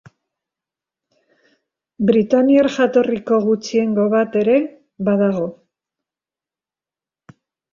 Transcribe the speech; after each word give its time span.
Britainiar 2.11 2.69
jatorriko 2.77 3.39
gutxiengo 3.43 4.07
bat 4.15 4.39
ere 4.41 4.57
badago. 5.11 5.47